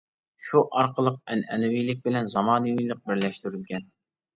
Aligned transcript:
شۇ 0.45 0.63
ئارقىلىق 0.79 1.21
ئەنئەنىۋىلىك 1.29 2.03
بىلەن 2.09 2.35
زامانىۋىلىق 2.37 3.09
بىرلەشتۈرۈلگەن. 3.15 3.93